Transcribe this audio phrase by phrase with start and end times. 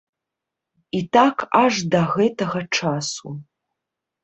[0.99, 3.27] І так аж да гэтага часу.